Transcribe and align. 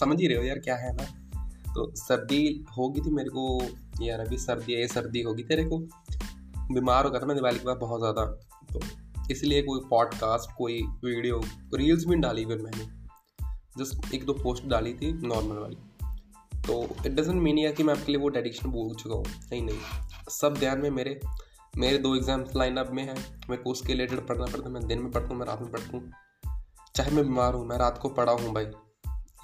समझ 0.00 0.20
ही 0.20 0.26
रहे 0.26 0.38
हो 0.38 0.44
यार 0.44 0.58
क्या 0.58 0.76
है 0.76 0.94
ना। 0.96 1.04
तो 1.66 1.90
सर्दी 1.96 2.42
होगी 2.78 3.00
थी 3.00 3.10
मेरे 3.10 3.30
को, 3.30 3.60
यार 4.02 4.20
अभी 4.20 4.36
सर्दी 4.38 4.72
है, 4.72 4.86
सर्दी 4.88 5.22
होगी 5.22 5.42
तेरे 5.44 5.64
को। 5.64 5.78
बीमार 6.72 7.04
हो 7.04 7.10
गया 7.10 7.20
था 7.20 7.26
मैं 7.26 7.36
दिवाली 7.36 7.58
के 7.58 7.64
बाद 7.64 7.76
बहुत 7.78 8.00
ज़्यादा। 8.00 8.24
तो 8.72 8.80
इसलिए 9.30 9.62
कोई 9.62 9.80
पॉडकास्ट 9.90 10.56
कोई 10.56 10.80
वीडियो 11.04 11.40
रील्स 11.74 12.04
भी 12.04 12.16
डाली 12.18 12.44
फिर 12.46 12.58
मैंने। 12.58 12.84
जस्ट 13.78 14.14
एक 14.14 14.24
दो 14.26 14.32
पोस्ट 14.34 14.64
डाली 14.68 14.92
थी 14.94 15.12
नॉर्मल 15.24 15.56
वाली। 15.56 15.76
तो 16.66 16.82
इट 17.06 17.12
डजेंट 17.12 17.40
मीन 17.42 17.58
या 17.58 17.70
कि 17.72 17.82
मैं 17.82 17.94
आपके 17.94 18.12
लिए 18.12 18.20
वो 18.20 18.28
डेडिक्शन 18.28 18.70
बोल 18.70 18.94
चुका 18.94 19.14
हूँ। 19.14 19.24
नहीं 19.24 19.62
नहीं। 19.62 19.78
सब 20.30 20.58
ध्यान 20.58 20.80
में 20.80 20.90
मेरे 20.90 21.20
मेरे 21.78 21.98
दो 21.98 22.14
एग्ज़ाम्स 22.16 22.56
लाइन 22.56 22.76
अप 22.76 22.90
में 22.92 23.02
है। 23.02 23.14
मेरे 23.14 23.62
को 23.62 23.70
उसके 23.70 23.92
रिलेटेड 23.92 24.26
पढ़ना 24.26 24.44
पड़ता 24.44 24.64
है, 24.64 24.70
मैं 24.70 24.86
दिन 24.86 24.98
में 24.98 25.10
पढ़ता 25.12 25.28
हूँ, 25.28 25.36
मैं 25.36 25.46
रात 25.46 25.60
में 25.62 25.70
पढ़ता 25.70 25.96
हूँ। 25.96 26.12
चाहे 26.96 27.10
मैं 27.10 27.24
बीमार 27.24 27.54
हूँ, 27.54 27.66
मैं 27.66 27.76
रात 27.78 27.98
को 28.02 28.08
पढ़ा 28.10 28.32
हूँ 28.32 28.52
भाई। 28.54 28.66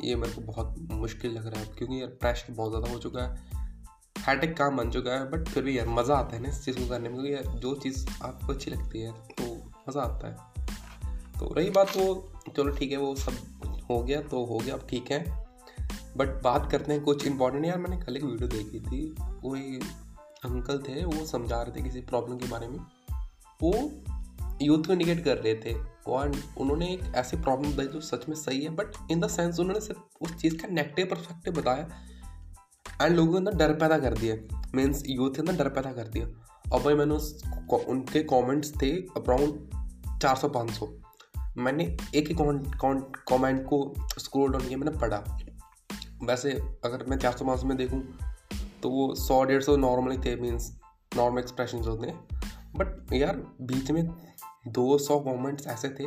ये 0.01 0.17
मेरे 0.17 0.33
को 0.33 0.41
बहुत 0.43 0.75
मुश्किल 0.91 1.33
लग 1.33 1.47
रहा 1.47 1.61
है, 1.61 1.67
क्योंकि 1.69 2.01
यार 2.01 2.09
प्रेशर 2.21 2.53
बहुत 2.53 2.71
ज़्यादा 2.71 2.91
हो 2.91 2.99
चुका 2.99 3.23
है। 3.23 3.55
हैटिक 4.17 4.57
काम 4.57 4.77
बन 4.77 4.91
चुका 4.91 5.13
है 5.13 5.31
बट 5.31 5.49
फिर 5.49 5.63
भी 5.63 5.79
यार 5.79 5.89
मज़ा 5.89 6.17
आता 6.17 6.37
है 6.37 6.43
ना 6.43 6.49
इस 6.49 6.65
चीज़ 6.65 6.79
को 6.79 6.89
करने 6.89 7.09
में, 7.09 7.13
क्योंकि 7.13 7.33
यार 7.35 7.59
जो 7.59 7.75
चीज़ 7.75 8.07
आपको 8.23 8.53
अच्छी 8.53 8.71
लगती 8.71 9.01
है 9.01 9.13
तो 9.13 9.55
मज़ा 9.89 10.03
आता 10.03 10.29
है। 10.29 10.55
तो 11.39 11.53
रही 11.55 11.71
बात 11.71 11.97
वो, 11.97 12.33
चलो 12.49 12.71
ठीक 12.71 12.93
है, 12.93 12.99
वो 12.99 13.15
सब 13.17 13.85
हो 13.91 14.03
गया 14.03 14.21
तो 14.23 14.45
हो 14.45 14.59
गया, 14.59 14.75
अब 14.75 14.87
ठीक 14.91 15.11
है। 15.11 15.25
बट 16.17 16.43
बात 16.43 16.71
करते 16.71 16.93
हैं 16.93 17.03
कुछ 17.03 17.27
इंपॉर्टेंट 17.27 17.65
यार 17.65 17.79
मैंने 17.79 17.97
कल 17.97 18.17
एक 18.17 18.23
वीडियो 18.25 18.49
देखी 18.49 18.81
थी, 18.81 19.15
कोई 19.21 19.79
अंकल 20.45 20.79
थे, 20.79 21.05
वो 21.05 21.25
समझा 21.27 21.63
रहे 21.63 21.77
थे 21.77 21.83
किसी 21.83 22.01
प्रॉब्लम 22.03 22.39
के 22.39 22.49
बारे 22.49 22.69
में। 22.69 22.79
वो 23.61 23.73
यूथ 24.63 24.85
को 24.85 24.93
इंडिकेट 24.93 25.25
कर 25.25 25.37
रहे 25.37 25.55
थे। 25.55 25.97
और 26.07 26.33
उन्होंने 26.59 26.93
एक 26.95 27.15
ऐसी 27.15 27.37
प्रॉब्लम 27.37 27.73
बताई 27.73 27.87
जो 27.87 28.01
सच 28.01 28.29
में 28.29 28.37
सही 28.37 28.63
है 28.63 28.71
बट 28.71 28.93
इन 29.11 29.21
द 29.21 29.29
सेंस 29.29 29.61
उन्होंने 29.61 29.81
सिर्फ़ 29.81 30.01
उस 30.21 30.37
चीज़ 30.37 30.57
का 30.57 30.69
नेगेटिव 30.69 31.07
परस्पेक्टिव 31.07 31.55
बताया 31.55 31.89
एंड 33.03 33.17
लोगों 33.17 33.33
के 33.33 33.39
अंदर 33.39 33.55
डर 33.55 33.73
पैदा 33.75 33.99
कर 33.99 34.15
दिया। 34.15 34.63
मीन्स 34.75 35.03
यूथ 35.07 35.31
के 35.31 35.41
अंदर 35.41 35.65
डर 35.65 35.69
पैदा 35.69 35.93
कर 35.93 36.09
दिया। 36.09 36.27
और 36.73 36.83
भाई 36.83 36.95
मैंने 36.95 37.15
उस 37.15 37.43
उनके 37.89 38.23
कमेंट्स 38.23 38.73
थे 38.83 38.91
अराउंड 38.91 39.71
चार 40.23 40.37
सौ, 40.37 40.49
पाँच 40.49 40.71
सौ। 40.71 40.95
मैंने 41.57 41.97
एक 42.15 42.29
ही 42.29 42.35
कमेंट 42.35 43.67
को 43.67 43.95
स्क्रोल 44.19 44.53
डाउन 44.53 44.69
किया, 44.69 44.79
मैंने 44.79 44.99
पढ़ा। 44.99 45.39
वैसे 46.25 46.53
अगर 46.85 47.05
मैं 47.09 47.17
चार 47.17 47.33
सौ, 47.33 47.45
पाँच 47.45 47.61
सौ 47.61 47.67
में 47.67 47.77
देखूँ 47.77 48.17
तो 48.83 48.91
वो 48.91 49.15
सौ, 49.15 49.45
डेढ़ 49.45 49.63
सौ 49.63 49.77
नॉर्मली 49.77 50.19
थे 50.19 50.37
मीन्स 50.37 50.79
नॉर्मल 51.17 51.39
एक्सप्रेशन 51.39 51.79
होते 51.79 52.07
हैं। 52.07 52.29
बट 52.77 53.13
यार, 53.13 53.37
बीच 53.61 53.91
में 53.91 54.09
दो 54.69 54.99
सौ 54.99 55.21
मोमेंट्स 55.21 55.67
ऐसे 55.67 55.89
थे, 55.89 56.07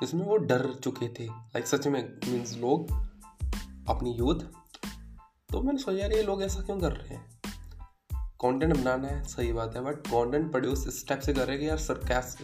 जिसमें 0.00 0.26
वो 0.26 0.36
डर 0.36 0.74
चुके 0.74 1.08
थे। 1.08 1.24
लाइक 1.24 1.66
सच 1.66 1.86
में 1.86 2.16
मीन्स 2.28 2.56
लोग, 2.56 2.90
अपनी 3.88 4.12
यूथ 4.12 4.40
तो 5.52 5.62
मैंने 5.62 5.78
सोचा, 5.78 5.98
यार, 5.98 6.12
ये 6.12 6.22
लोग 6.22 6.42
ऐसा 6.42 6.60
क्यों 6.60 6.80
कर 6.80 6.92
रहे 6.92 7.14
हैं? 7.14 7.40
कंटेंट 8.16 8.76
बनाना 8.76 9.08
है, 9.08 9.24
सही 9.24 9.52
बात 9.52 9.76
है 9.76 9.84
बट 9.84 9.94
कंटेंट 9.94 10.50
प्रोड्यूस 10.50 10.86
इस 10.88 11.08
टाइप 11.08 11.20
से 11.20 11.32
कर 11.32 11.40
रहे 11.40 11.50
हैं 11.50 11.60
कि, 11.60 11.68
यार 11.68 11.78
सर 11.78 11.94
कैस 11.94 12.38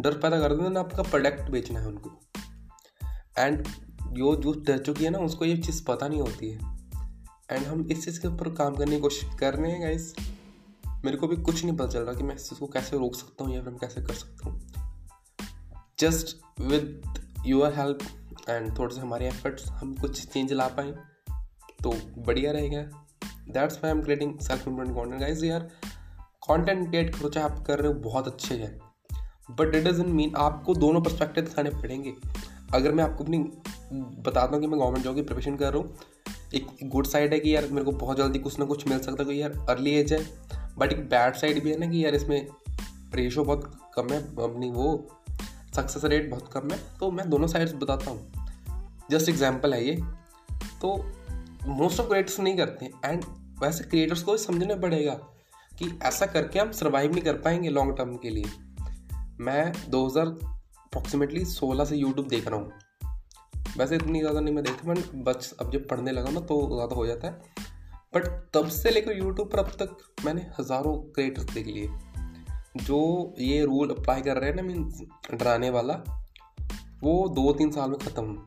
डर 0.00 0.18
पैदा 0.18 0.40
कर 0.40 0.54
देना 0.54 0.80
आपका 0.80 1.02
प्रोडक्ट 1.02 1.50
बेचना 1.50 1.80
है 1.80 1.86
उनको। 1.86 2.10
एंड 3.38 3.68
जो 4.02 4.36
जो 4.36 4.52
डर 4.52 4.78
चुकी 4.78 5.04
है 5.04 5.10
ना, 5.10 5.18
उसको 5.18 5.44
ये 5.44 5.56
चीज़ 5.56 5.84
पता 5.84 6.08
नहीं 6.08 6.20
होती 6.20 6.50
है। 6.50 6.58
एंड 7.50 7.66
हम 7.66 7.88
इस 7.90 8.04
चीज़ 8.04 8.20
के 8.20 8.28
ऊपर 8.28 8.54
काम 8.54 8.74
करने 8.74 8.96
की 8.96 9.02
कोशिश 9.02 9.28
कर 9.40 9.54
रहे 9.54 9.72
हैं 9.72 9.82
गाइस 9.82 10.16
मेरे 11.04 11.16
को 11.16 11.28
भी 11.28 11.36
कुछ 11.36 11.64
नहीं 11.64 11.76
पता 11.76 11.88
चल 11.88 12.00
रहा 12.00 12.14
कि 12.14 12.22
मैं 12.22 12.34
इस 12.34 12.50
चीज़ 12.50 12.60
को 12.60 12.66
कैसे 12.66 12.98
रोक 12.98 13.14
सकता 13.14 13.44
हूँ 13.44 13.54
या 13.54 13.60
फिर 13.60 13.70
मैं 13.70 13.78
कैसे 13.78 14.02
कर 14.02 14.14
सकता 14.14 14.50
हूँ। 14.50 14.81
Just 16.02 16.36
with 16.60 17.02
your 17.46 17.72
help 17.72 17.98
and 18.48 18.78
थोड़े 18.78 18.94
से 18.94 19.00
हमारे 19.00 19.26
एफर्ट्स 19.26 19.68
हम 19.70 19.94
कुछ 19.96 20.26
चेंज 20.26 20.52
ला 20.52 20.66
पाए 20.68 20.92
तो 21.82 21.92
बढ़िया 22.18 22.52
रहेगा। 22.52 22.82
That's 23.50 23.78
why 23.82 23.90
am 23.90 24.02
creating 24.02 24.38
self 24.40 24.66
improvement 24.68 24.96
content 24.96 25.20
guys 25.20 25.44
यार। 25.44 25.68
कॉन्टेंट 26.42 26.88
क्रिएट 26.88 27.14
करो 27.14 27.28
चाहे 27.28 27.46
आप 27.46 27.64
कर 27.66 27.78
रहे 27.78 27.92
हो, 27.92 27.98
बहुत 28.00 28.26
अच्छे 28.28 28.54
हैं। 28.54 28.78
बट 29.50 29.74
इट 29.74 29.84
डजेंट 29.84 30.08
मीन 30.08 30.34
आपको 30.38 30.74
दोनों 30.74 31.00
परस्पेक्टिव 31.00 31.44
दिखाने 31.44 31.70
पड़ेंगे। 31.72 32.14
अगर 32.74 32.92
मैं 32.92 33.04
आपको 33.04 33.24
अपनी 33.24 33.38
बताता 33.88 34.50
हूँ 34.52 34.60
कि 34.60 34.66
मैं 34.66 34.78
गवर्नमेंट 34.80 35.04
जॉब 35.04 35.14
की 35.14 35.22
प्रिपरेशन 35.22 35.56
कर 35.56 35.72
रहा 35.72 35.82
हूँ, 35.82 35.96
एक 36.54 36.66
गुड 36.84 37.06
साइड 37.06 37.32
है 37.32 37.40
कि 37.40 37.54
यार 37.54 37.66
मेरे 37.70 37.84
को 37.84 37.92
बहुत 37.96 38.16
जल्दी 38.16 38.38
कुछ 38.38 38.58
ना 38.58 38.64
कुछ 38.64 38.86
मिल 38.88 38.98
सकता 38.98 39.10
है 39.12 39.16
क्योंकि 39.16 39.42
यार 39.42 39.66
अर्ली 39.70 39.94
एज 39.94 40.12
है। 40.12 40.20
बट 40.78 40.92
एक 40.92 41.08
बैड 41.08 41.34
साइड 41.36 41.62
भी 41.64 41.70
है 41.70 41.78
ना 41.78 41.86
कि 41.86 42.04
यार 42.04 42.14
इसमें 42.14 42.46
रेशो 43.14 43.44
बहुत 43.44 43.92
कम 43.94 44.08
है, 44.08 44.18
अपनी 44.18 44.70
वो 44.70 44.94
सक्सेस 45.76 46.04
रेट 46.04 46.30
बहुत 46.30 46.52
कम 46.52 46.70
है 46.70 46.78
तो 47.00 47.10
मैं 47.10 47.28
दोनों 47.30 47.46
साइड्स 47.48 47.74
बताता 47.74 48.10
हूँ। 48.10 48.32
जस्ट 49.10 49.28
एग्ज़ाम्पल 49.28 49.74
है 49.74 49.84
ये। 49.84 49.94
तो 50.80 50.94
मोस्ट 51.68 52.00
ऑफ़ 52.00 52.08
क्रिएटर्स 52.08 52.38
नहीं 52.40 52.56
करते 52.56 52.90
एंड 53.04 53.24
वैसे 53.62 53.84
क्रिएटर्स 53.84 54.22
को 54.22 54.36
समझना 54.38 54.74
पड़ेगा 54.76 55.14
कि 55.72 55.90
ऐसा 56.02 56.26
करके 56.26 56.58
हम 56.58 56.70
सर्वाइव 56.72 57.12
नहीं 57.12 57.22
कर 57.22 57.36
पाएँगे 57.38 57.68
लॉन्ग 57.68 57.96
टर्म 57.98 58.16
के 58.16 58.30
लिए। 58.30 58.44
मैं 59.40 59.72
2000 59.90 60.26
अप्रॉक्सीमेटली 60.26 61.44
16 61.46 61.84
से 61.84 61.96
यूट्यूब 61.96 62.28
देख 62.28 62.48
रहा 62.48 62.60
हूँ। 62.60 62.72
वैसे 63.76 63.96
इतनी 63.96 64.20
ज़्यादा 64.20 64.40
नहीं 64.40 64.54
मैं 64.54 64.64
देखता 64.64 64.88
मैं 64.88 65.24
बस 65.24 65.54
अब 65.60 65.70
जब 65.70 65.88
पढ़ने 65.88 66.12
लगा 66.12 66.30
ना 66.30 66.40
तो 66.42 66.60
ज़्यादा 66.74 66.96
हो 66.96 67.06
जाता 67.06 67.26
है। 67.26 67.32
बट 68.14 68.26
तब 68.54 68.68
से 68.70 68.90
लेकर 68.90 69.16
यूट्यूब 69.18 69.48
पर 69.50 69.58
अब 69.58 69.70
तक 69.82 69.96
मैंने 70.24 70.46
हज़ारों 70.58 70.96
क्रिएटर्स 71.12 71.44
देख 71.44 71.66
लिए। 71.66 71.88
जो 72.76 73.34
ये 73.38 73.64
रूल 73.64 73.90
अप्लाई 73.90 74.20
कर 74.20 74.36
रहे 74.36 74.50
हैं 74.50 74.56
ना 74.56 74.62
मीन 74.62 74.92
डराने 75.34 75.70
वाला, 75.70 75.94
वो 77.02 77.28
दो 77.28 77.52
तीन 77.52 77.70
साल 77.70 77.90
में 77.90 77.98
ख़त्म। 77.98 78.46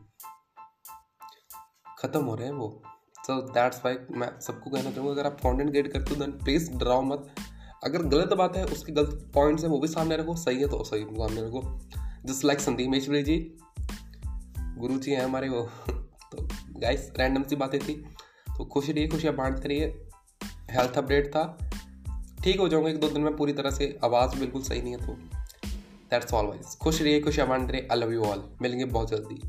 ख़त्म 1.98 2.24
हो 2.24 2.34
रहे 2.34 2.46
हैं 2.46 2.54
वो। 2.54 2.82
सो 3.18 3.42
दैट्स 3.42 3.84
वाई 3.84 3.96
मैं 4.10 4.40
सबको 4.40 4.70
कहना 4.70 4.90
चाहूँगा, 4.90 5.12
अगर 5.12 5.26
आप 5.26 5.40
कॉन्टेंट 5.40 5.70
क्रिएट 5.70 5.92
करते 5.92 6.14
हो 6.14 6.20
देन 6.20 6.32
प्लीज़ 6.32 6.72
डराओ 6.72 7.02
मत। 7.02 7.34
अगर 7.84 8.02
गलत 8.02 8.32
बात 8.32 8.56
है, 8.56 8.64
उसके 8.64 8.92
गलत 8.92 9.30
पॉइंट्स 9.34 9.62
है, 9.62 9.68
वो 9.68 9.78
भी 9.78 9.88
सामने 9.88 10.16
रखो, 10.16 10.36
सही 10.36 10.60
है 10.60 10.68
तो 10.68 10.84
सही 10.84 11.02
सामने 11.02 11.42
रखो। 11.42 11.80
जस्ट 12.24 12.44
लाइक 12.44 12.60
संदीप 12.60 12.90
मेश्वरी 12.90 13.22
जी 13.22 13.56
गुरु 14.58 14.98
जी 14.98 15.10
हैं 15.10 15.24
हमारे 15.24 15.48
वो। 15.48 15.62
तो 16.32 16.48
गाइस 16.80 17.12
रैंडम 17.18 17.42
सी 17.42 17.56
बातें 17.56 17.80
थी। 17.80 17.94
तो 18.58 18.64
खुश 18.64 18.90
रहिए 18.90 19.08
खुशियाँ 19.08 19.36
बांटते 19.36 19.68
रहिए। 19.68 20.08
हेल्थ 20.70 20.98
अपडेट 20.98 21.28
था। 21.28 21.65
ठीक 22.46 22.60
हो 22.60 22.66
जाऊँगा, 22.68 22.90
एक 22.90 22.98
दो 23.00 23.08
दिन 23.08 23.22
में 23.22 23.36
पूरी 23.36 23.52
तरह 23.52 23.70
से 23.70 23.86
आवाज़ 24.04 24.38
बिल्कुल 24.38 24.62
सही 24.62 24.82
नहीं 24.82 24.92
है 24.92 25.06
तो 25.06 25.12
दैट्स 26.10 26.34
ऑल 26.34 26.46
वाइज 26.46 26.76
खुश 26.82 27.00
रहिए, 27.02 27.20
खुश 27.20 27.38
आवान 27.40 27.66
रहे 27.68 27.80
आई 27.92 27.98
लव 27.98 28.12
यू 28.12 28.22
ऑल 28.22 28.44
मिलेंगे 28.62 28.84
बहुत 28.86 29.10
जल्दी. 29.10 29.40